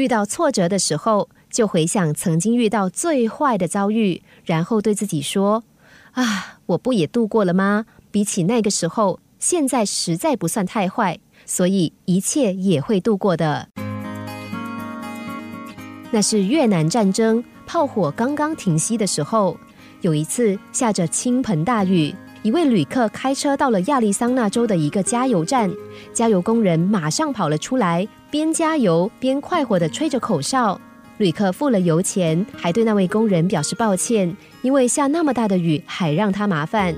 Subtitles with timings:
[0.00, 5.62] 遇到挫折的时候，就回想曾经遇到最坏的遭遇，然后对自己说
[6.16, 7.84] ：“啊，我不也度过了吗？
[8.10, 13.68] 比起那个时候，现在实在不算太坏，所以一切也会度过的。”
[16.10, 19.54] 那是越南战争炮火刚刚停息的时候，
[20.00, 22.14] 有一次下着倾盆大雨。
[22.42, 25.70] 一位旅客开车到了亚利桑那州的一个加油站，
[26.14, 30.80] 加油工人马上跑了出来，边加油边快活地吹着口哨。
[31.18, 36.94] 旅客付了油钱，还对那位工人表示抱歉，因为下那么大的雨还让他麻烦。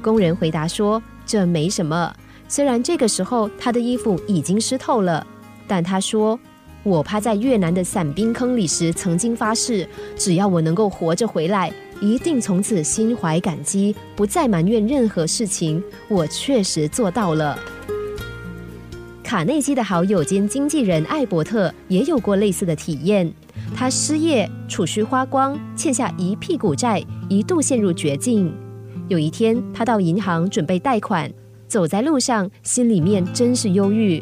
[0.00, 2.14] 工人回答说：“这没什么，
[2.48, 5.26] 虽然这个时候他的衣服已经湿透了，
[5.66, 6.38] 但他说。”
[6.82, 15.84] 我趴在越南的伞兵坑里时，曾经发誓，只要我能够活着回来，一定从此心怀感激，不再埋怨任何事情。
[16.08, 17.58] 我确实做到了。
[19.30, 23.32] 卡内基的好友兼经纪人艾伯特也有过类似的体验。
[23.76, 28.52] 他失业，储蓄花光，欠下一屁股债，一度陷入绝境。
[29.06, 31.32] 有一天，他到银行准备贷款，
[31.68, 34.20] 走在路上，心里面真是忧郁。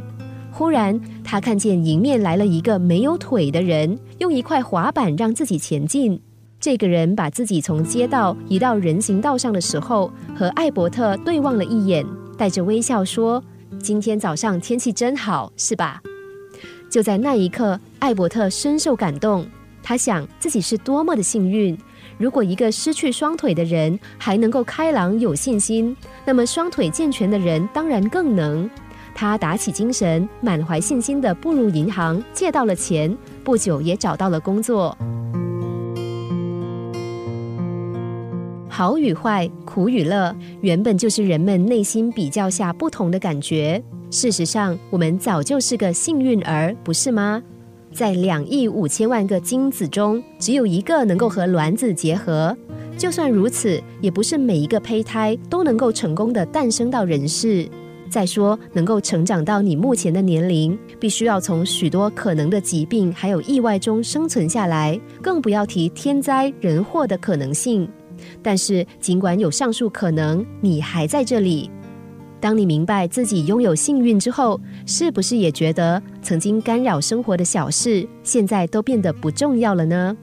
[0.51, 6.21] 忽然，他看见迎面来了一个没有腿的人，用一块滑板让自己前进。
[6.61, 12.05] 这个人把自己从街道移到人行道上的时候，和艾伯特对望了一眼，
[12.37, 13.43] 带着微笑说
[13.83, 16.01] ：“今天早上天气真好，是吧？”
[16.91, 19.47] 就在那一刻，艾伯特深受感动。
[19.83, 21.77] 他想自己是多么的幸运。
[22.19, 28.69] 如果一个失去双腿的人还能够开朗有信心，那么双腿健全的人当然更能。
[29.15, 34.97] 他打起精神，满怀信心的步入银行，借到了钱，不久也找到了工作。
[38.79, 43.83] 好与坏，苦与乐，原本就是人们内心比较下不同的感觉。
[44.09, 47.43] 事实上，我们早就是个幸运儿，不是吗？
[47.93, 52.57] 在两亿五千万个精子中，只有一个能够和卵子结合。
[52.97, 57.69] 就算如此，也不是每一个胚胎都能够成功的诞生到人世。
[58.09, 67.91] 再说，能够成长到你目前的年龄，必须要从许多可能的疾病还有意外中生存下来，更不要提天灾人祸的可能性。
[68.43, 71.71] 但是，尽管有上述可能，你还在这里。
[72.41, 80.17] 当你明白自己拥有幸运之后，是不是也觉得曾经干扰生活的小事，现在都变得不重要了呢？